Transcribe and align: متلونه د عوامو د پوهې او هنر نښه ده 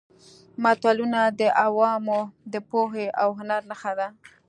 متلونه 0.63 1.21
د 1.39 1.41
عوامو 1.65 2.19
د 2.53 2.55
پوهې 2.69 3.07
او 3.21 3.29
هنر 3.39 3.61
نښه 3.71 3.91
ده 3.99 4.07